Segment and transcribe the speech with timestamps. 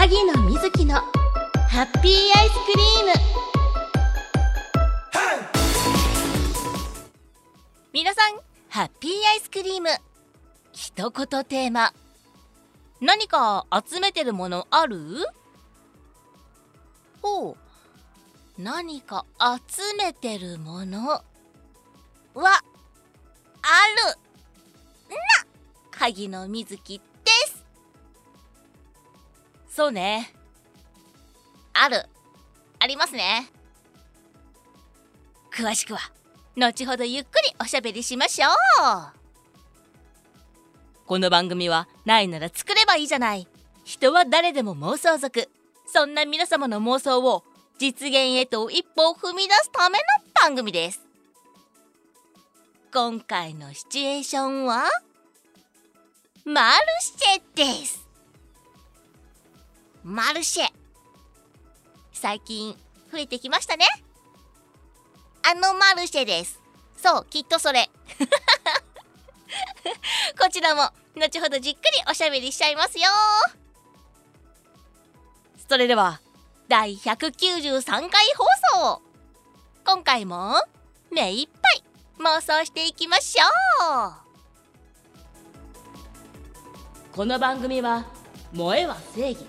[0.00, 3.12] 萩野瑞希のハッピーアイスクリーム。
[7.92, 8.40] 皆さん
[8.70, 9.90] ハッピーアイスクリーム。
[10.72, 11.92] 一言テーマ。
[13.02, 15.26] 何か集めてるものある？
[17.20, 17.56] ほう。
[18.56, 19.26] 何か
[19.68, 21.22] 集めてるものは
[22.34, 22.56] ある。
[25.10, 25.16] な
[25.90, 27.04] 萩野瑞希で
[27.48, 27.59] す。
[29.80, 30.30] そうね。
[31.72, 32.04] ある。
[32.80, 33.50] ありますね。
[35.50, 36.00] 詳しくは
[36.54, 38.50] 後ほどゆっくりおしゃべりしましょう。
[41.06, 43.48] この番組はないなら作ればいいじゃない。
[43.82, 45.48] 人は誰でも妄想族。
[45.86, 47.42] そんな皆様の妄想を
[47.78, 50.04] 実現へと一歩を踏み出すための
[50.42, 51.00] 番組です。
[52.92, 54.84] 今回のシチュエーションは
[56.44, 58.09] マルシェです。
[60.04, 60.68] マルシェ。
[62.12, 62.74] 最近
[63.12, 63.84] 増えてきましたね。
[65.42, 66.60] あのマルシェです。
[66.96, 67.90] そうきっとそれ。
[70.38, 73.08] こちらも後ほどじっくりおしゃべりしちゃいますよ。
[75.68, 76.20] それでは
[76.68, 78.08] 第193回
[78.74, 79.02] 放送。
[79.84, 80.54] 今回も
[81.10, 81.84] 目いっぱい
[82.20, 83.42] 妄想していきましょ
[84.08, 84.12] う。
[87.12, 88.06] この番組は
[88.54, 89.44] 「萌えは正義」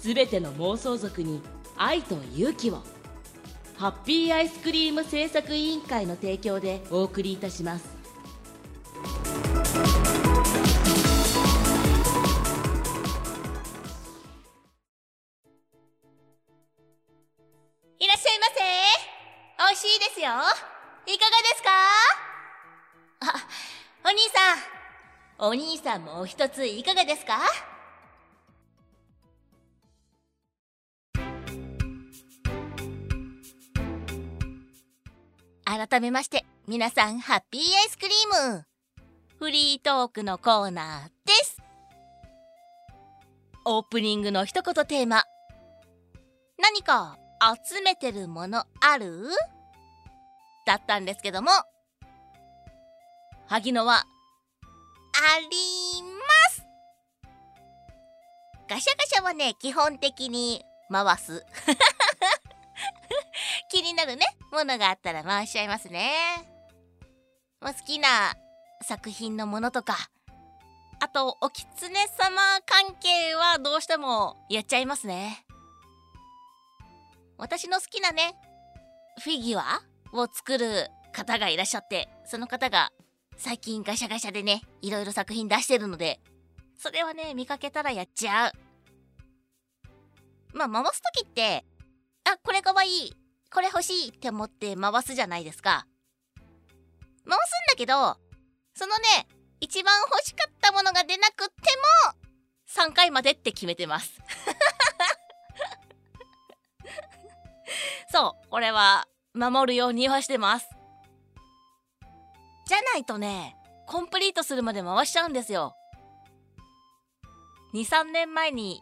[0.00, 1.42] すべての妄想族に
[1.76, 2.82] 愛と勇気を。
[3.76, 7.84] ハッピーアイスクリーム製作委員会の提供でお送りいたします。
[17.98, 18.60] いらっしゃいませ。
[19.58, 20.28] 美味しいですよ。
[21.06, 21.70] いかがですか？
[23.20, 23.34] あ
[24.06, 24.54] お兄さ
[25.46, 25.50] ん。
[25.50, 27.38] お兄さんもお一ついかがですか？
[35.70, 38.64] 改めまして皆さんハッピーアイスクリーム。
[39.38, 41.58] フリートークのコーナーです。
[43.64, 45.22] オープニングの一言テーマ。
[46.58, 47.18] 何か
[47.68, 49.28] 集めてるものある？
[50.66, 51.52] だったんですけども。
[53.46, 54.02] 萩野はあ
[55.38, 55.46] り
[56.02, 56.66] ます。
[58.68, 61.46] ガシャガシャはね基本的に回す。
[63.70, 66.10] 気になるねものがあったら回しちゃいますね、
[67.60, 68.08] まあ、好きな
[68.82, 69.96] 作品のものとか
[71.00, 75.46] あとお狐様関係はどうしてもやっちゃいますね。
[77.38, 78.34] 私の好きなね
[79.24, 79.80] フィギュア
[80.12, 82.90] を作る方がいらっしゃってその方が
[83.38, 86.20] 最近ガシャガシャでねいろいろ作品出してるので
[86.78, 88.52] それはね見かけたらやっちゃう。
[90.52, 91.64] まあ回す時って
[92.24, 93.12] あこれかわいい
[93.52, 95.86] これ欲しいって思って回すじゃないですか。
[97.24, 98.16] 回すんだけど
[98.74, 99.26] そのね
[99.60, 101.54] 一番欲しかったものが出なくって
[102.06, 104.12] も3回までって決めてます。
[108.10, 110.68] そうこれは守るようにはしてます。
[112.66, 113.56] じゃないとね
[113.86, 115.74] コンプリートするまで回しちゃうんですよ。
[117.74, 118.80] 23年前に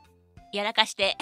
[0.52, 1.16] やらかして。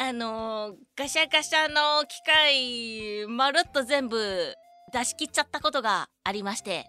[0.00, 4.54] あの、ガシャガシャの機械まるっと全部
[4.92, 6.88] 出し切っちゃったことがありまして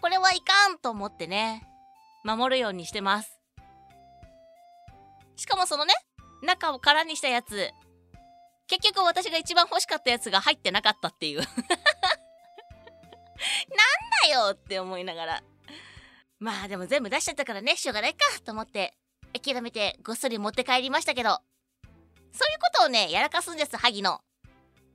[0.00, 1.68] これはいかんと思ってね
[2.24, 3.38] 守るようにしてます。
[5.36, 5.92] しかもそのね
[6.42, 7.70] 中を空にしたやつ
[8.66, 11.40] 結局私が一番欲しかったやつが入ってなかったっていう。
[11.40, 11.48] なん
[14.22, 15.42] だよって思いながら。
[16.38, 18.96] まあでも全部出しちゃったからねしょうがないかと思って
[19.32, 21.40] 諦めてごっそり持って帰りましたけど。
[22.32, 24.20] そういうことをねやらかすんです萩野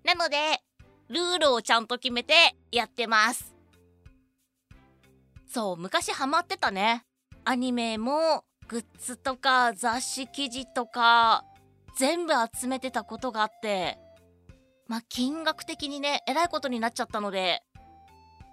[0.04, 0.38] なので
[1.10, 2.34] ルールをちゃんと決めて
[2.72, 3.54] やってます。
[5.48, 7.06] そう昔ハマってたね。
[7.46, 11.46] アニメもグッズとか雑誌記事とか
[11.96, 14.00] 全部集めてたことがあって
[14.88, 17.62] まあ金額的にねえらいことになっちゃったので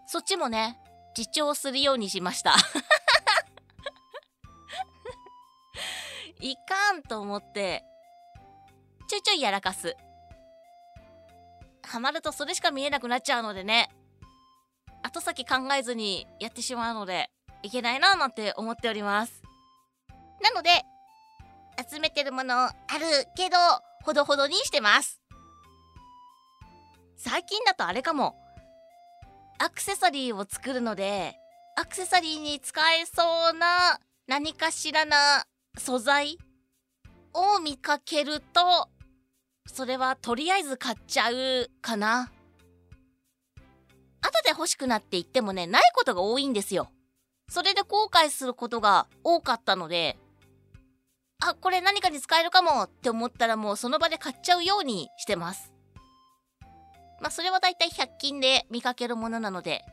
[0.06, 0.78] そっちもね
[1.16, 2.54] 自重するようにしました。
[6.40, 7.84] いかんと思って
[9.10, 9.96] ちょいちょいやらかす。
[11.82, 13.90] ハマるとそれしか見えなくなっちゃうのでね。
[15.02, 17.28] 後先考えずにやってしまうので
[17.64, 19.42] いけないななんて思っております。
[20.40, 20.70] なので
[21.90, 23.56] 集めてるものあるけど
[24.04, 25.20] ほどほどにしてます。
[27.16, 28.36] 最近だとあれかも。
[29.58, 31.34] アクセサリーを作るので
[31.76, 33.98] アクセサリーに使えそうな
[34.28, 35.16] 何かしらな
[35.76, 36.38] 素材
[37.34, 38.88] を見かけると
[39.72, 42.30] それはとりあえず買っちゃうかな。
[44.20, 46.90] 後で欲しくなって言ってもねないことが多いんですよ。
[47.48, 50.18] それで後悔することが多かったので
[51.40, 55.72] あこれ何かに使えるかもって思ったらもうその場で買っちゃうようにしてます。
[57.20, 59.84] まあそれはだいたい100均で見かけるものなので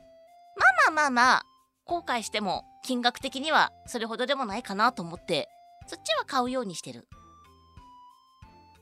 [0.57, 1.43] まあまあまあまあ
[1.85, 5.47] 後悔しても金額的にはそれほどでもないかなと思って
[5.87, 7.07] そっちは買うようにしてる。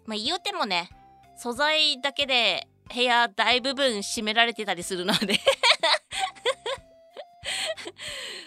[0.06, 0.90] まあ言うてもね
[1.38, 5.40] 素材だけで部屋大部分占められてたりするので。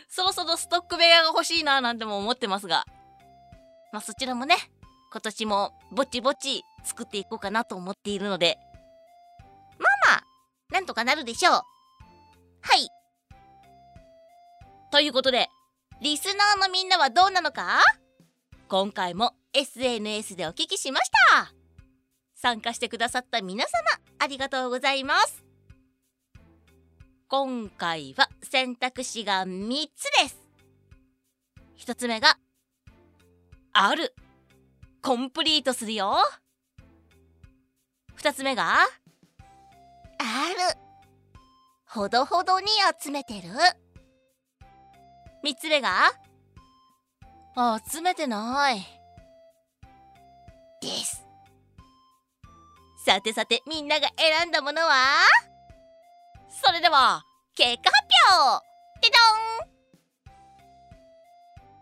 [0.08, 2.84] そろそろストック部屋が欲しいななんても思ってますが。
[3.92, 4.56] まあそちらもね
[5.12, 8.58] 今年もぼちぼち作っていこうかなと思っているので。
[9.78, 10.24] まあまあ
[10.72, 11.52] なんとかなるでしょう。
[11.54, 11.62] は
[12.76, 12.88] い。
[14.90, 15.48] ということで
[16.00, 17.80] リスナーのみんなはどうなのか？
[18.68, 21.52] 今回も SNS でお聞きしました。
[22.34, 23.70] 参加してくださった皆様
[24.18, 25.44] ありがとうございます。
[27.28, 30.42] 今回は選択肢が3つです。
[31.78, 32.38] 1つ目が
[33.72, 34.14] ある。
[35.02, 36.16] コンプリートするよ。
[38.16, 40.78] 2つ目がある。
[41.86, 42.66] ほどほどに
[43.00, 43.48] 集めてる。
[45.44, 46.12] 3つ目が
[47.90, 48.97] 集めてない。
[53.08, 54.92] さてさてみんなが選んだものは？
[56.62, 57.24] それでは
[57.54, 58.06] 結果発
[58.36, 58.66] 表！
[59.00, 59.08] で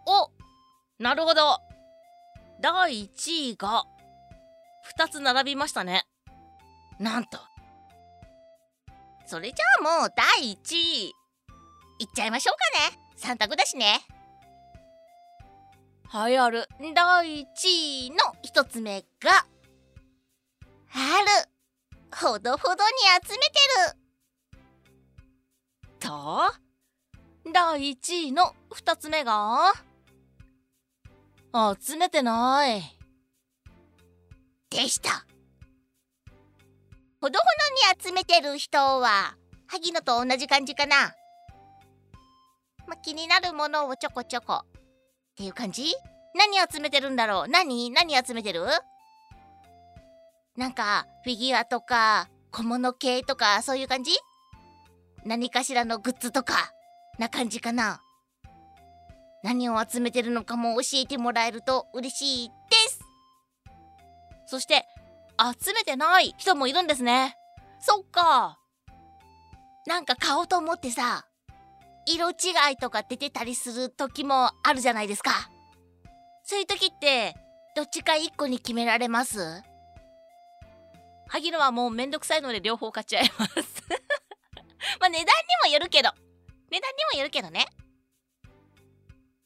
[0.06, 0.22] どん！
[0.22, 0.30] お
[1.02, 1.58] なるほど。
[2.60, 3.82] 第1位が
[4.96, 6.04] 2つ並びましたね。
[7.00, 7.40] なんと。
[9.26, 11.06] それじゃあもう第1位。
[11.08, 13.34] いっちゃいましょうかね。
[13.34, 14.00] 3択だしね。
[16.06, 17.46] はいある第1
[18.06, 19.44] 位の1つ目が
[20.92, 21.04] ある。
[22.16, 22.78] ほどほどに
[23.24, 23.44] 集めて
[23.92, 23.98] る。
[25.98, 26.52] と
[27.52, 29.72] 第1位の2つ目が？
[31.78, 32.82] 集めてない。
[34.70, 35.26] でした。
[37.20, 37.40] ほどほど
[37.98, 39.36] に集めてる人は
[39.66, 41.14] 萩野と同じ感じかな。
[42.86, 44.62] まあ、気になるものをちょこちょこ。
[44.64, 44.66] っ
[45.36, 45.92] ていう感じ？
[46.34, 47.48] 何集めてるんだろう？
[47.48, 47.90] 何？
[47.90, 48.64] 何集めてる？
[50.56, 54.12] なんかフィギュアとか小物系とかそういう感じ？
[55.24, 56.72] 何かしらのグッズとか
[57.18, 58.00] な感じかな？
[59.42, 62.54] 何を集めてるのかも教えてもらえると嬉しいで
[62.88, 63.00] す。
[64.46, 64.86] そして
[65.62, 67.36] 集めてない人もいるんですね。
[67.80, 68.58] そっか。
[69.86, 71.26] なんか買おうと思ってさ
[72.06, 72.34] 色違
[72.72, 75.32] いとか出てたりする時もあるじゃないですか。
[76.44, 77.34] そういう時って
[77.76, 79.62] どっちか1個に決められます？
[81.28, 83.52] 萩野はもうめんどくさいので両方買っちゃいます。
[85.00, 85.24] まあ値段に
[85.64, 86.10] もよるけど。
[86.70, 87.66] 値段にもよるけどね。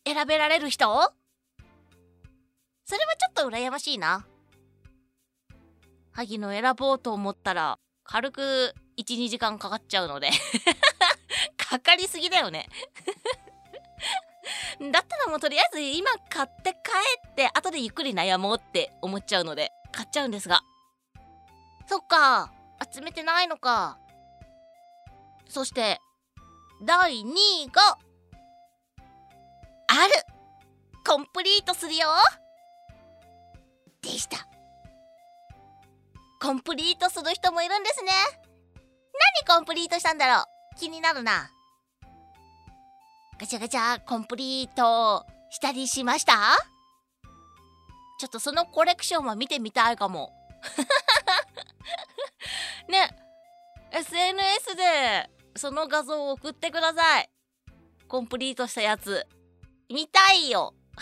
[0.05, 0.87] 選べられる人？
[2.85, 4.27] それはちょっと羨ましいな。
[6.13, 10.31] 萩野選ぼうと思ったら軽く12時間かかっちゃうので。
[11.57, 12.69] かかりすぎだよね。
[14.91, 16.77] だったらもうとりあえず今買って帰
[17.31, 20.63] って後でゆっくり悩もうって思っちゃうので買っちゃうんですが。
[21.91, 22.53] そっか。
[22.95, 23.99] 集めてないのか。
[25.49, 25.99] そして
[26.87, 27.25] 第2
[27.65, 27.99] 位が
[29.89, 30.13] ある。
[31.05, 32.07] コンプリートするよ。
[34.03, 34.47] でした。
[36.41, 38.13] コンプリートする人もいるんですね。
[39.45, 40.45] 何コンプリートしたんだろう。
[40.79, 41.51] 気になるな。
[43.41, 46.35] ガチャガチャコンプリートしたりしました？
[48.21, 50.33] ちょっとそのコレクションは見てみたいかも。
[53.93, 57.31] SNS でその画像を送ってください。
[58.09, 59.27] コンプリートしたやつ。
[59.89, 60.75] 見たいよ。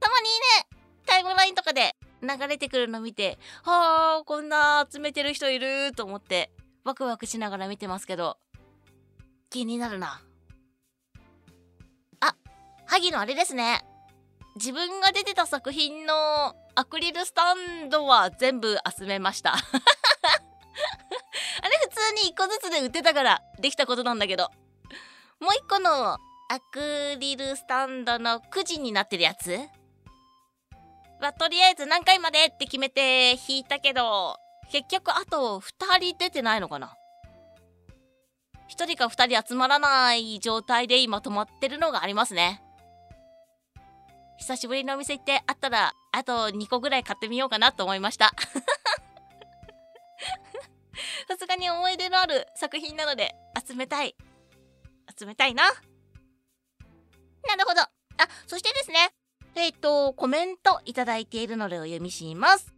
[0.00, 6.50] たまにねタイムラインとかで流れてくるの見てはあこんな集めてる人いると思って
[6.84, 8.38] ワクワクしながら見てますけど
[9.50, 10.22] 気になるな。
[12.20, 12.34] あ
[12.86, 13.84] 萩のあれですね。
[14.56, 19.54] 自分が出てた作品のアクリルスタンドは全部集めました。
[19.54, 19.62] あれ
[21.82, 24.50] 普通に1個ずつで売ってたからできたことなんだけど。
[25.40, 26.18] もう1個のア
[26.70, 29.58] クリルスタンドのくじになってるやつ。
[31.20, 34.36] はとりあえず何回までって決めて引いたけど
[34.70, 36.96] 結局あと2人出てないのかな。
[38.68, 42.62] 1人か2人集まらない状態で今止まってるのがありますね。
[44.42, 48.32] 久しぶりのお店行ってあったらあと2個ぐらい買ってみようかなと思いました。
[51.28, 54.16] さすがに思い出のある作品なので集めたい。
[55.16, 55.62] 集めたいな。
[55.70, 55.70] な
[57.56, 57.82] るほど。
[57.82, 57.90] あ
[58.48, 59.14] そしてですね
[59.54, 62.74] えっ、ー、とコメントいただいているのでお読みします。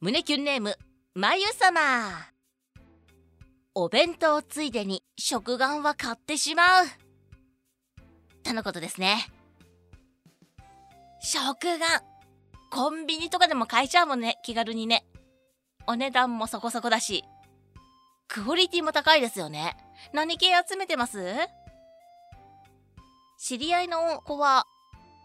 [0.00, 0.76] 胸キュンネーム
[1.14, 2.32] まゆさま。
[3.76, 6.86] お弁当ついでに食玩は買ってしまう。
[8.42, 9.33] とのことですね。
[11.24, 11.38] 食
[11.78, 12.02] 玩。
[12.70, 14.38] コンビニとかでも買えちゃうもんね。
[14.44, 15.06] 気軽にね。
[15.86, 17.24] お値段もそこそこだし。
[18.28, 19.74] クオリティも高いですよね。
[20.12, 21.18] 何系集めてます？
[23.38, 24.64] 知り合いの子は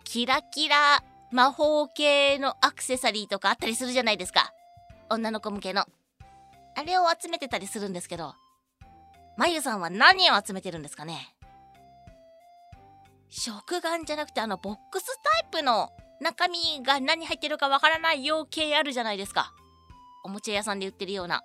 [0.05, 4.53] キラキラ魔法系のアクセサリーとかあったりするじゃないですか。
[5.09, 5.85] 女の子向けの。
[6.77, 8.35] あれを集めてたりするんですけど。
[9.37, 11.35] まゆさんは何を集めてるんですかね？
[13.29, 15.05] 食玩じゃなくてあのボックス
[15.41, 19.53] タイプの中身が何入ってるかわからないよう系あるじゃないですか。
[20.23, 21.43] おもちゃ屋さんで売ってるような。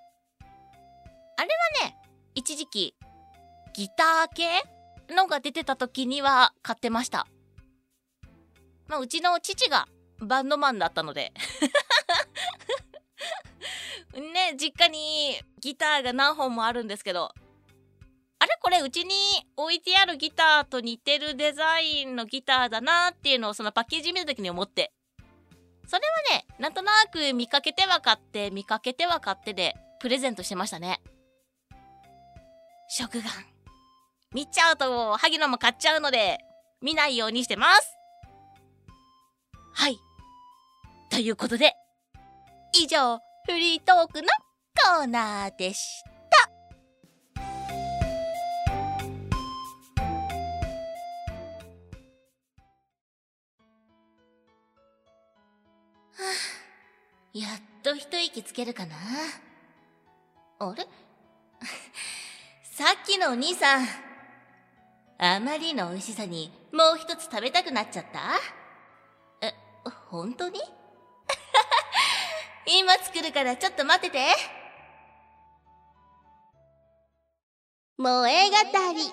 [1.37, 1.49] あれ
[1.83, 1.97] はね
[2.35, 2.95] 一時期
[3.75, 7.27] ギター系のが出てた時には買ってました。
[8.89, 9.87] まあうちの父が
[10.21, 11.33] バンドマンだったので。
[14.15, 17.35] ね実家にギターが何本もあるんですけど
[18.65, 19.13] これうちに
[19.59, 24.91] 置いてあるギターと似てるデザインのギターだなっていうのをそのパッケージ見た時に思って。
[25.87, 26.03] それ
[26.33, 31.03] はねなんとなく見かけては買って見かけては買ってでプレゼントしてましたね。
[32.89, 33.25] 食玩。
[34.33, 36.39] 見ちゃうと萩野も買っちゃうので
[36.81, 37.95] 見ないようにしてます。
[39.75, 39.99] はい。
[41.11, 41.75] ということで
[42.73, 44.29] 以上フリートークの
[44.97, 46.14] コーナーでした。
[57.35, 58.95] やっと一息つけるかな。
[60.61, 60.87] あれ？
[62.63, 63.87] さっきのお兄さん。
[65.19, 68.19] あまりの美味しさにもう一つ食べたくなっちゃった？
[69.47, 69.53] え
[70.09, 70.61] 本当に？
[72.67, 74.35] 今作るからちょっと待ってて。
[77.99, 78.57] 萌え語
[78.93, 79.13] り。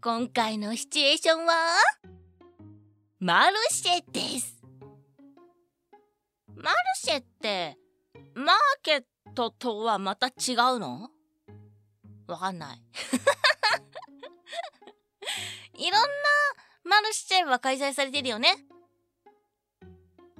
[0.00, 1.54] 今回のシチュエーションは？
[3.20, 4.62] マルシェです。
[6.54, 7.76] マルシェって
[8.36, 9.02] マーケッ
[9.34, 11.10] トとはまた違うの？
[12.28, 12.82] わかんない。
[15.74, 16.08] いろんな
[16.84, 18.54] マルシェは開催されてるよね。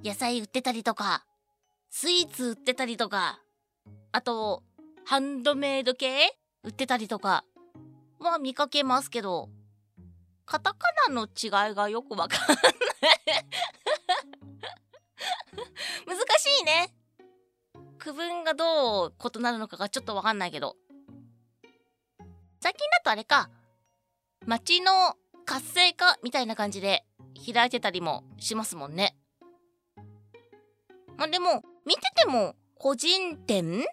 [0.04, 1.26] 野菜売ってたりとか
[1.90, 3.42] スイーツ売ってたりとか
[4.12, 4.62] あと
[5.04, 7.44] ハンドメイド系売ってたりとか
[8.20, 9.48] は見かけますけど。
[10.48, 10.78] カタカ
[11.08, 12.58] ナの違いがよくわかんない。
[16.06, 16.94] 難しいね。
[17.98, 20.76] 区分がどう異なるのかがちょっとわかんないけど。
[22.62, 23.50] 最近だとあれか。
[24.46, 27.04] 街の活性化みたいな感じで
[27.52, 29.18] 開いてたりもしますもんね。
[31.18, 33.84] まあでも見てても個人店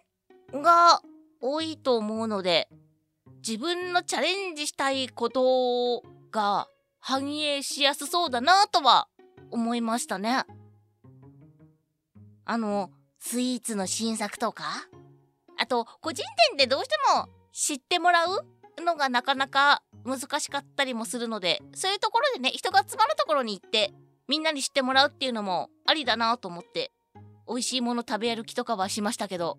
[0.53, 1.01] が
[1.41, 2.69] 多いと思うので
[3.45, 6.67] 自分のチャレンジしたいことが
[6.99, 9.07] 反映しやすそうだなとは
[9.51, 10.43] 思いましたね。
[12.43, 14.65] あの、スイーツの新作とか、
[15.57, 18.45] あと、個人店でどうしても知ってもらう
[18.83, 23.93] のがなかなか難しかったりもするので、そういうところでね、人が集まるところに行って、
[24.27, 26.91] みんなに知ってもらうっていうのもありだなと思って、
[27.47, 29.57] 美味しいもの食べ歩きとかはしましたけど、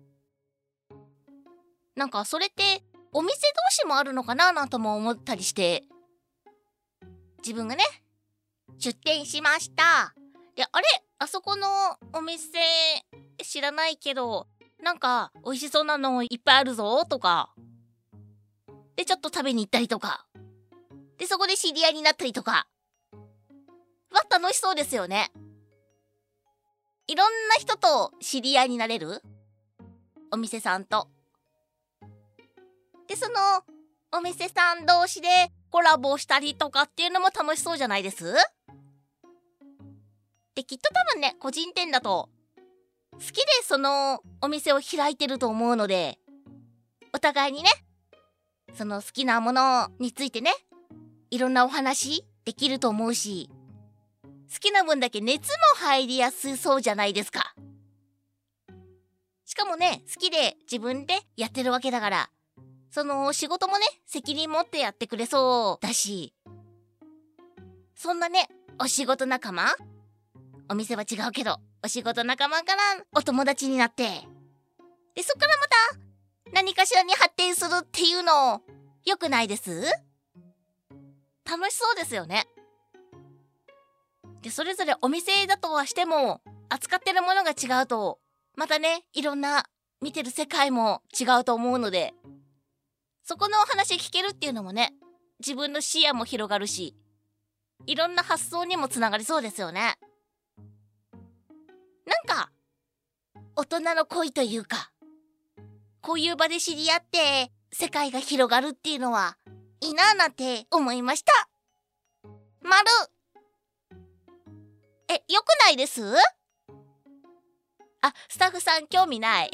[1.95, 3.37] なんかそれってお店同
[3.71, 5.83] 士もあるのかななんとも思ったりして、
[7.39, 7.83] 自分がね、
[8.77, 10.13] 出店しました。
[10.55, 10.85] で、あれ？
[11.19, 11.67] あそこの
[12.13, 12.59] お店
[13.41, 14.47] 知らないけど、
[14.83, 17.53] なんか美味しそうなのいっぱいあるぞとか。
[18.95, 20.27] で、ちょっと食べに行ったりとか。
[21.17, 22.67] で、そこで知り合いになったりとか。
[24.11, 25.31] は楽しそうですよね。
[27.07, 29.21] いろんな人と知り合いになれる？
[30.31, 31.07] お店さんと。
[33.07, 33.63] で、その
[34.11, 35.27] お店さん同士で
[35.71, 38.33] コラボしたりとかっていうのも楽しそうじゃないです？
[40.55, 42.29] できっと多分ね個人店だと
[43.13, 46.17] 好きでそのお店を開いてると思うので
[47.13, 47.69] お互いにね
[48.75, 50.51] その好きなものについてね
[51.29, 53.49] いろんなお話できると思うし
[54.51, 57.53] 好きな分だけ熱も入りやすそうじゃないですか。
[59.43, 62.29] しかもね、好きで自分でやってるわけだから、
[62.89, 66.33] その仕事もね、責任持ってやってくれそうだし、
[67.95, 69.75] そんなね、お仕事仲間？
[70.69, 72.81] お店は違うけど、お仕事仲間から
[73.15, 74.03] お友達になって、
[75.15, 78.61] で、そっからまた何かしらに発展するっていうの、
[79.05, 79.83] 良くないです？
[81.49, 82.47] 楽しそうですよね。
[84.41, 88.19] で、それぞれお店だとはしても、扱ってるものが違うと、
[88.55, 89.65] またね、いろんな
[90.01, 92.13] 見てる世界も違うと思うので、
[93.29, 94.93] そこのお話聞けるっていうのもね、
[95.41, 96.95] 自分の視野も広がるし、
[97.85, 99.95] いろんな発想にもつながりそうですよね。
[102.05, 102.49] なんか、
[103.57, 104.91] 大人の恋というか、
[105.99, 109.35] こういう場で知り合って世界が広がるっていうのは、
[109.81, 111.49] いいなぁなんて思いました。
[112.61, 112.85] まる。
[115.09, 116.01] え、よくないです？
[117.99, 119.51] あ、スタッフさん興味ない。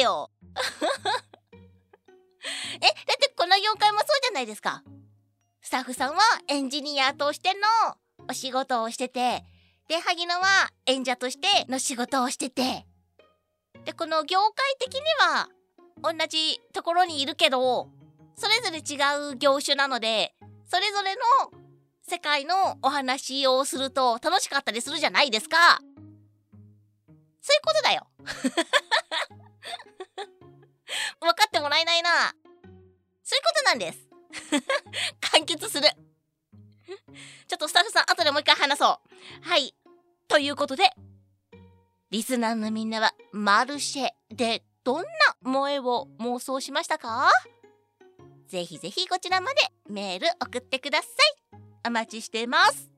[0.00, 0.30] よ
[2.76, 4.82] え、だってこの業界もそうじゃないですか。
[5.60, 7.60] スタッフさんはエンジニアとしての
[8.28, 9.44] お仕事をしてて、
[9.88, 12.86] で、萩野は演者としての仕事をしてて、
[13.84, 15.48] で、この業界的には
[16.02, 17.88] 同じところにいるけど、
[18.36, 20.34] それぞれ違う業種なので、
[20.68, 21.20] それぞれの
[22.02, 25.56] 世界のお話をすると楽しかったりするじゃないですか。
[27.40, 28.06] そういうことだよ。
[31.20, 32.34] 分かってもらえないな。
[33.22, 34.08] そういうことなんです。
[35.32, 35.88] 完結する。
[37.48, 39.00] ちょっとスタッフさん、後でもう一回話そ
[39.44, 39.48] う。
[39.48, 39.74] はい。
[40.28, 40.90] ということで、
[42.10, 45.08] リスナーのみんなはマルシェでどんな
[45.44, 47.30] 萌えを妄想しましたか？
[48.48, 51.58] ぜひぜひこちらまでメール送ってください。
[51.86, 52.90] お待ちしてます。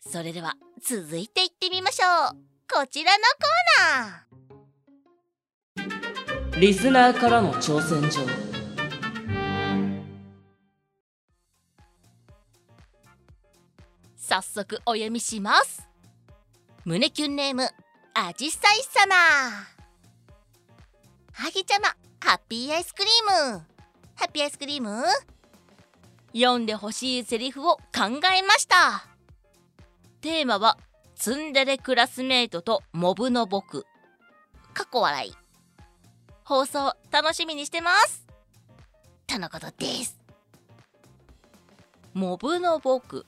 [0.00, 2.38] それでは続いていってみましょう。
[2.70, 4.31] こちらのコーナー。
[6.62, 8.20] リスナーからの挑戦状。
[14.14, 15.88] 早速お読みします。
[16.84, 17.68] 胸キュンネーム、
[18.14, 19.12] あじさい様。
[21.32, 23.58] はぎちゃま、ハッピーアイスクリーム。
[24.14, 25.02] ハッピーアイスクリーム？
[26.32, 27.80] 読んでほしいセリフを考
[28.32, 29.04] えました。
[30.20, 30.78] テーマは、
[31.16, 33.84] ツンデレクラスメイトとモブの僕。
[34.74, 35.34] かっこ笑い。
[36.52, 38.26] 放送楽しみにしてます。
[39.26, 40.20] とのことです。
[42.12, 43.24] モブの僕。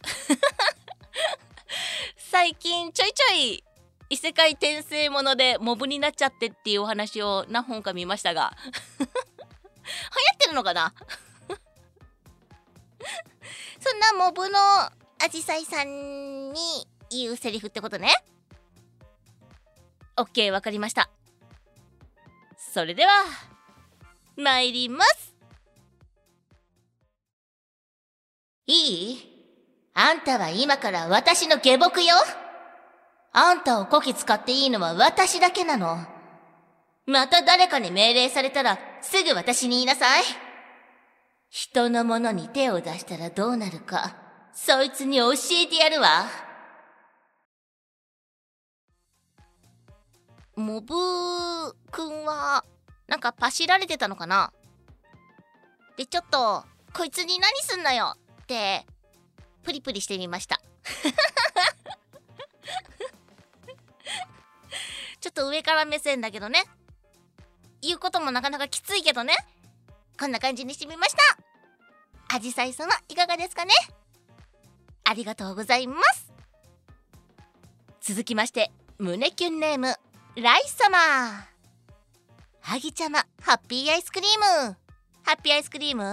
[2.18, 3.64] 最近ちょいちょい
[4.10, 8.54] 異世界転生ものでモブになっちゃってっていうお話を何本か見ましたが
[9.00, 9.08] 流行っ
[10.38, 10.92] てるのかな？
[13.80, 14.58] そんなモブの
[15.24, 18.12] アジサイさんに言うセリフってことね
[20.14, 21.08] OK わかりました
[22.74, 23.10] それでは
[24.36, 25.32] 参ります
[28.66, 29.18] いい？
[29.94, 32.16] あんたは今から私の下僕よ
[33.32, 35.98] あんたをこき使っていいのは私だけなの。
[37.06, 40.24] また誰かに命令されたらすぐ私に言いなさい。
[41.50, 44.16] 人のものに手を出したらどうなるか、
[44.52, 46.24] そいつに教えてやるわ。
[50.56, 50.94] モブ
[51.90, 52.64] くんは、
[53.06, 54.52] なんかパシられてたのかな？
[55.96, 58.86] で、ちょっと、こいつに何すんなよって、
[59.62, 60.60] プリプリしてみました。
[65.20, 66.64] ちょっと上から目線だけどね。
[67.82, 69.34] 言うこともなかなかきついけどね。
[70.18, 71.14] こんな感じにしてみまし
[72.28, 72.36] た。
[72.36, 73.72] アジサイ様いかがですかね？
[75.04, 76.32] ありがとうございます。
[78.00, 79.96] 続きまして、胸キュンネーム、
[80.36, 80.98] ライス様。
[82.60, 84.76] ハギちゃま、ハッピーアイスクリーム。
[85.22, 86.04] ハッピーアイスクリーム？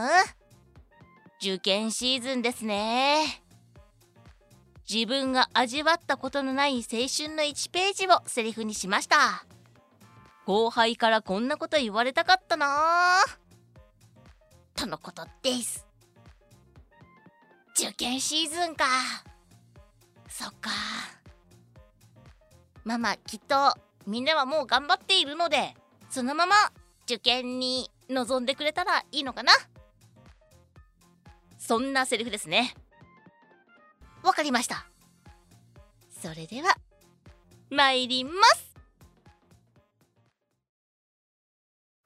[1.41, 3.41] 受験シーズンですね。
[4.87, 9.45] 自分が味わったことのない青春の1ページをセリフにしました
[10.45, 13.21] 後輩からこんなこと言われたかったな
[14.75, 15.87] とのことです
[17.73, 18.83] 受験シーズンか
[20.27, 20.71] そっか
[22.83, 23.55] まあまあきっと
[24.07, 25.75] みんなはもう頑張っているので
[26.09, 26.55] そのまま
[27.05, 29.53] 受験に臨んでくれたらいいのかな
[31.57, 32.73] そんなセリフですね
[34.23, 34.85] わかりました。
[36.09, 36.75] それでは、
[37.71, 38.75] 参ります。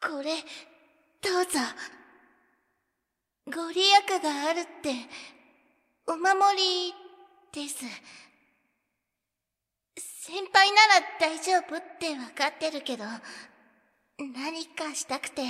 [0.02, 0.36] これ、
[1.22, 1.60] どうぞ。
[3.54, 4.94] ご利益があるって、
[6.08, 6.94] お守り
[7.52, 7.84] です。
[10.28, 13.04] 先輩なら大丈夫ってわかってるけど、
[14.18, 15.44] 何かしたくて、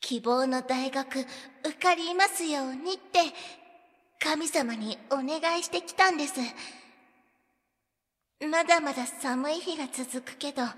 [0.00, 1.26] 希望の大学受
[1.82, 3.18] かりますようにって、
[4.20, 6.34] 神様にお願いしてきたんです。
[8.48, 10.74] まだまだ寒い日が続くけど、あっ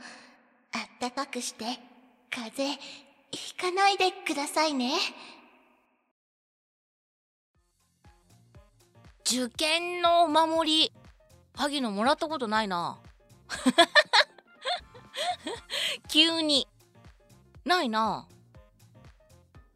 [0.99, 1.66] たかくして、
[2.31, 2.83] 風邪
[3.31, 4.94] ひかないでくださいね。
[9.27, 11.04] 受験のお守り、
[11.57, 12.99] 萩野もらったことないな。
[16.09, 16.69] 急に。
[17.64, 18.27] ないな。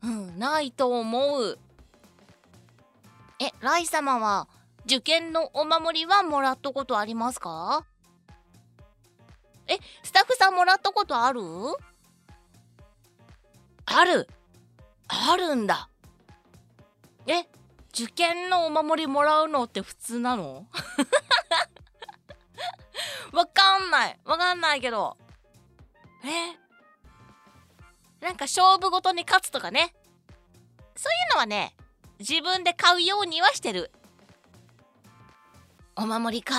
[0.02, 1.58] うん、ないと思う。
[3.40, 4.48] え、ライ様は
[4.84, 7.84] 受験のお守りはもらったことありますか？
[9.66, 11.40] え、スタッフさんもらったことある？
[13.86, 14.28] ある
[15.08, 15.88] あるんだ
[17.26, 17.48] え
[17.94, 20.66] 受験のお守りもらうのって普通なの？
[23.78, 24.18] かんない。
[24.24, 25.16] わかんないけど。
[26.24, 26.58] え？
[28.20, 29.94] なんか勝負ごとに勝つとかね。
[30.96, 31.76] そういうのはね
[32.18, 33.92] 自分で買うようにはしてる。
[35.96, 36.54] お守りか。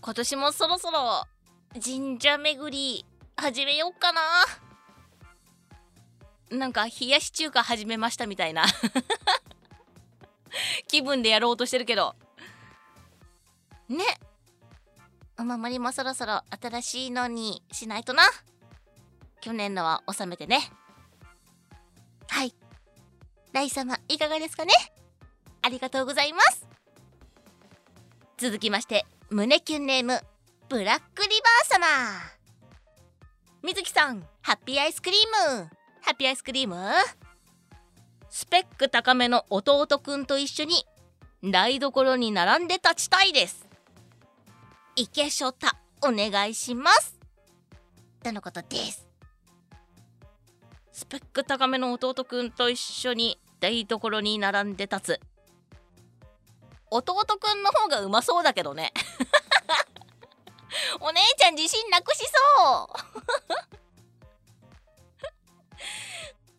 [0.00, 1.24] 今年もそろそろ
[1.74, 3.04] 神社巡り
[3.36, 4.22] 始めよっかな。
[6.50, 8.64] なんか冷やし中華始めましたみたいな。
[10.88, 12.16] 気分でやろうとしてるけど。
[13.88, 14.04] ね。
[15.40, 18.24] お守りもそろそろ新しいのにしないとな。
[19.40, 20.60] 去年のは収めてね。
[22.28, 22.54] はい。
[23.54, 24.74] ライ様いかがですかね？
[25.62, 26.66] ありがとうございます。
[28.36, 30.20] 続きまして胸キュンネーム
[30.68, 31.28] ブラックリ
[31.70, 31.86] バー様。
[33.62, 35.70] 水木さんハッピーアイスクリーム。
[36.02, 36.76] ハッピーアイスクリーム？
[38.28, 40.84] スペック高めの弟くんと一緒に
[41.50, 43.69] 台所に並んで立ちたいです。
[44.96, 45.68] 池翔太
[46.02, 47.18] お願いします。
[48.22, 49.06] とのことです。
[50.92, 55.20] スペック高めの弟くんと一緒に台所に並んで立つ。
[56.90, 58.92] 弟くんの方がうまそうだけどね。
[61.00, 62.24] お姉ちゃん自信なくし
[62.58, 63.20] そう。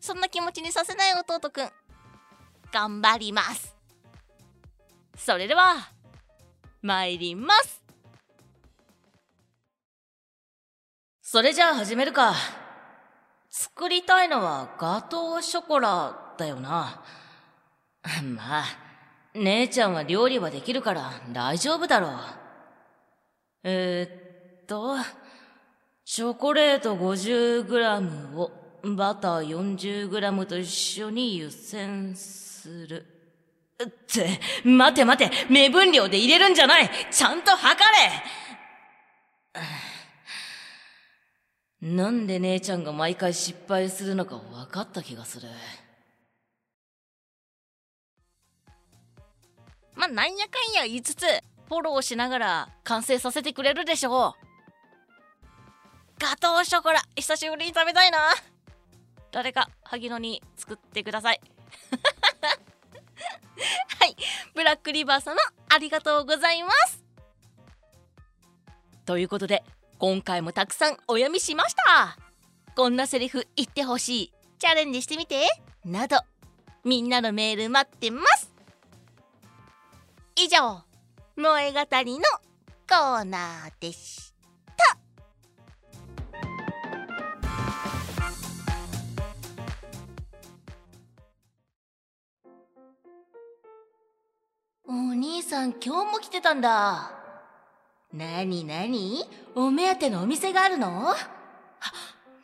[0.00, 1.72] そんな気持ちにさせない弟くん。
[2.72, 3.76] 頑張ります。
[5.16, 5.92] それでは
[6.80, 7.81] 参ります
[11.32, 12.34] それじゃあ始めるか。
[13.48, 17.02] 作りたいのはガトーショコラだよな。
[18.22, 18.64] まあ
[19.32, 22.12] 姉ちゃんは料理はできるから大丈夫だろう。
[23.64, 24.98] えー、っと
[26.04, 28.50] チョコレート 50g を
[28.94, 33.06] バター 40g と一緒に湯煎する。
[33.82, 36.90] って、待て待て目分量で入れるんじゃない。
[37.10, 39.62] ちゃんと測れ。
[41.82, 45.48] なんで姉ちゃんが毎回失敗するのか分かった気がする。
[49.94, 51.26] まあ、なんやかんや言いつつ、
[51.68, 54.32] フォローしながら完成させてくれるでしょう。
[56.18, 58.18] ガトーショコラ、久しぶりに食べたいな。
[59.32, 61.40] 誰か萩野に作ってください
[63.98, 64.14] はい
[64.54, 65.38] ブラックリバー様
[65.70, 67.02] ありがとうございます
[69.06, 69.64] ということで
[70.02, 72.18] 今回もたくさんお読みしました。
[72.74, 74.32] こんなセリフ言ってほしい。
[74.58, 75.44] チャレンジしてみて。
[75.84, 76.16] など。
[76.82, 78.52] みんなのメール待ってます。
[80.34, 80.82] 以上。
[81.36, 82.24] 萌え語りの
[82.88, 84.34] コーナーでし
[84.76, 84.98] た。
[94.84, 97.21] お兄さん今日も来てたんだ。
[98.12, 101.14] なになにお目当てのお店があるの？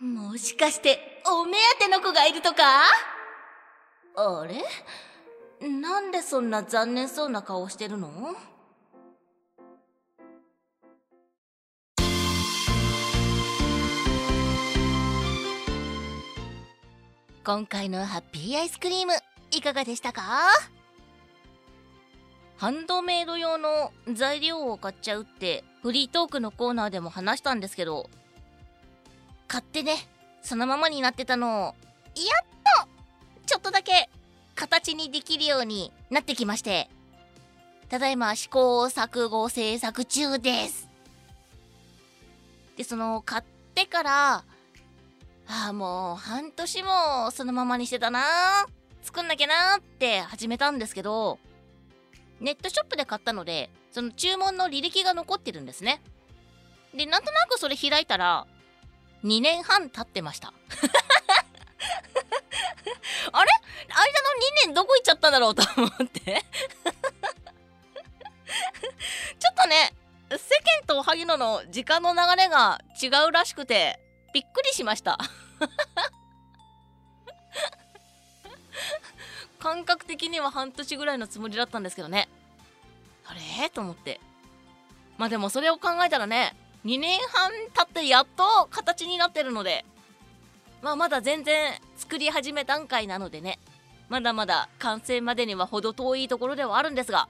[0.00, 2.62] もしかしてお目当ての子がいるとか？
[4.16, 5.68] あれ？
[5.68, 8.34] なんでそんな残念そうな顔してるの？
[17.44, 19.12] 今回のハッピーアイスクリーム
[19.50, 20.22] いかがでしたか？
[22.58, 28.10] ハンドメイド用の材料を買っちゃうってフリートークのコーナーでも話したんですけど
[29.46, 29.94] 買ってね
[30.42, 31.74] そのままになってたのをやっ
[32.82, 32.88] と
[33.46, 34.10] ちょっとだけ
[34.56, 36.90] 形にできるようになってきまして
[37.88, 40.88] ただいま試行錯誤制作中です。
[42.76, 43.44] でその買っ
[43.74, 44.44] てからあ
[45.68, 48.20] あもう半年もそのままにしてたな
[49.02, 51.38] 作んなきゃなって始めたんですけど
[52.40, 56.00] ネットショップで買ったのでその注文の履歴が残ってるんですね。
[56.94, 58.46] でなんとなくそれ開いたら
[59.24, 60.52] 2年半経ってました。
[63.32, 63.50] あれ？
[63.88, 64.04] 間の
[64.64, 66.44] 2年どこ行っちゃったんだろうと思って。
[69.38, 69.92] ちょっとね
[70.30, 74.00] 世間と萩野の時間の流れが違うらしくて
[74.32, 75.18] びっくりしました。
[79.68, 82.26] 感覚的には半年ぐらいのつもりだったんですけどね。
[83.26, 83.68] あれ？
[83.68, 84.18] と思って。
[85.18, 89.84] まあでもそれを考えたらね2年半経ってやっと形になってるので
[90.80, 93.58] まあまだ全然作り始め段階なのでね
[94.08, 97.28] まだまだ完成までには程遠いところではあるんですが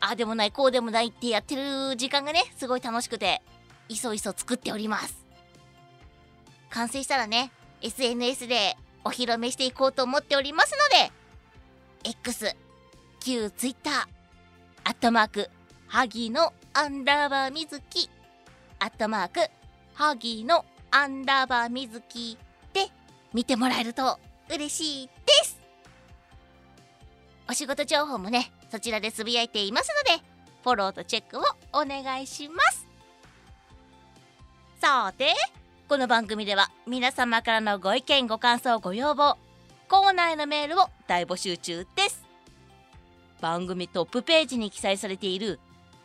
[0.00, 3.40] ああでもないこうでもないってやってる時間がねすごい楽しくて
[3.88, 5.24] いそいそ作っております。
[6.68, 7.50] 完成したらね
[7.80, 11.12] SNS でお披露目していこうと思っておりますので
[12.04, 12.56] X
[13.20, 13.90] 旧 Twitter
[14.84, 15.50] アットマーク
[15.86, 18.08] ハギのアンダーバーみずき
[18.78, 19.40] アットマーク
[19.94, 22.38] ハギのアンダーバーみずき
[22.72, 22.88] で
[23.34, 25.12] 見てもらえると嬉しいで
[25.44, 25.60] す。
[27.48, 30.22] お仕事情報もねそちらでつぶやいていますので
[30.62, 32.86] フォローとチェックをお願いします。
[34.80, 35.34] さて
[35.88, 39.36] この番組では皆様からのご意見ご感想ご要望
[39.90, 42.24] コーナーへのメールを大募集中です。
[43.40, 45.58] 番組トップページに記載されている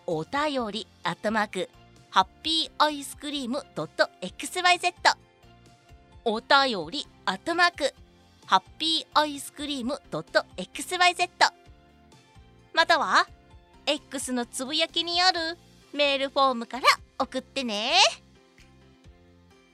[0.07, 1.69] お便りアットマーク
[2.09, 4.91] ハッピーアイスクリーム .xyz
[6.23, 7.93] お便りアットマーク
[8.47, 11.29] ハッピーアイスクリーム .xyz
[12.73, 13.27] または
[13.85, 15.59] X のつぶやきにある
[15.93, 16.85] メールフォームから
[17.19, 17.99] 送ってね。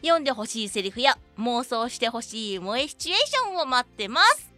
[0.01, 4.51] 読んでほしいセリフや妄想してほしい萌えシチュエーションを待ってます。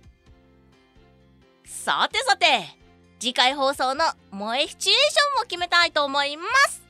[1.65, 2.45] さてさて
[3.19, 6.81] 次回放送の萌えシチュエーションも決めたいと思います。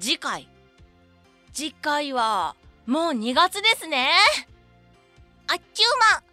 [0.00, 0.48] 次回。
[1.52, 2.56] 次回は
[2.86, 4.10] もう2月ですね。
[5.48, 6.32] あっちゅう間。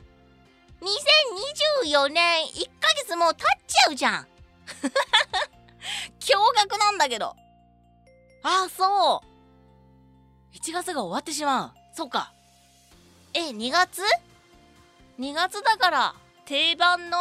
[0.82, 4.28] 2024年1ヶ月もう経っちゃうじゃん。
[6.20, 7.36] 驚愕なんだけど。
[8.44, 9.29] ああそう。
[10.54, 11.72] 1月が終わってしまう。
[11.94, 12.34] そうか。
[13.34, 14.02] え2月
[15.20, 17.18] ?2 月だから定番の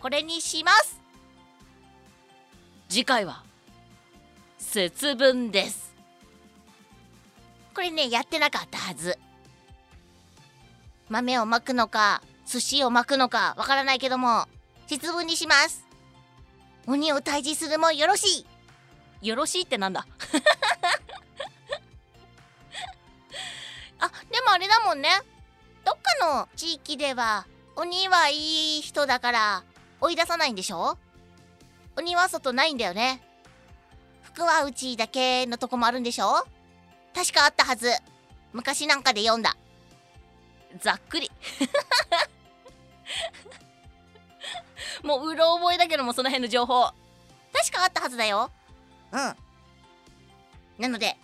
[0.00, 1.00] これにします。
[2.88, 3.42] 次回は
[4.58, 5.94] 節分です。
[7.74, 9.18] これねやってなかったはず。
[11.08, 14.46] 豆を巻くのか寿司を巻くのかわからないけども
[14.86, 15.86] 節分にします。
[16.86, 18.46] 鬼を退治するもよろし
[19.20, 19.26] い。
[19.26, 20.06] よろしいってなんだ。
[24.02, 25.08] あでもあれだもんね。
[25.84, 29.64] どっかの地域では鬼はいい人だから
[30.00, 30.98] 追い出さないんでしょ？
[31.96, 33.22] 鬼は外ないんだよね。
[34.22, 36.44] 服はうちだけのとこもあるんでしょ？
[37.14, 37.90] 確かあったはず。
[38.52, 39.56] 昔なんかで読んだ。
[40.80, 41.30] ざっくり。
[45.04, 46.84] もううろ覚えだけどもその辺の情報。
[47.52, 48.50] 確かあったはずだよ。
[49.12, 49.36] うん。
[50.78, 51.16] なので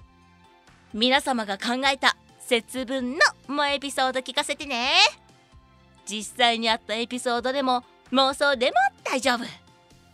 [0.92, 2.16] 皆様が考えた
[2.48, 4.88] 節分の萌エピソード聞かせてね。
[6.06, 8.72] 実際にあったエピソードでも妄想でも
[9.04, 9.44] 大丈夫。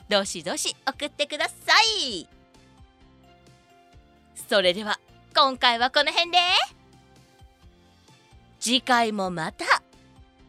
[0.08, 1.54] どしどし送ってくださ
[2.02, 2.28] い。
[4.48, 4.98] それでは
[5.32, 6.38] 今回はこの辺で。
[8.58, 9.64] 次回もまた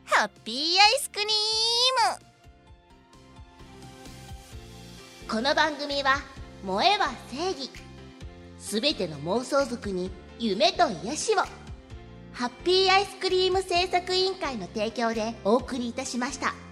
[0.06, 1.28] ハッピーアイスクリー
[2.18, 2.26] ム
[5.30, 6.22] この番組は
[6.64, 7.70] 「燃えは正義」
[8.58, 11.65] すべての妄想族に夢と癒しを。
[12.36, 16.65] ハッピーアイスクリーム製作委員会の提供でお送りいたしました。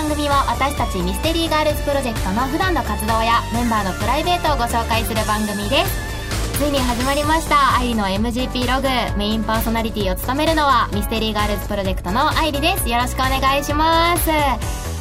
[0.00, 6.58] 番組は私たちミステリーガールズプロジェクトの普段の活動やメンバーのプライベートをご紹介する番組です。
[6.58, 7.76] ついに始まりました。
[7.76, 12.88] 愛理の MGP ログメインパーソナリティを務めるのはミステリーガールズプロジェクトの愛理です。
[12.88, 14.30] よろしくお願いします。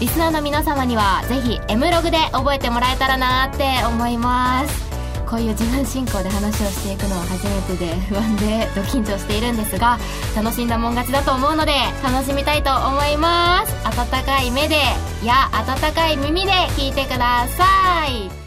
[0.01, 4.88] リスナーの皆様にはぜひ M ログで覚えてもらえたらなって思います。
[5.29, 9.99] こういう自分進行で話をしていくのは初めてで不安でド緊張しているんですが
[10.35, 14.75] 楽しんだもん勝ちだと思うので楽しみたいと思います温かい目で
[15.23, 18.38] や温かい耳で聞いてください。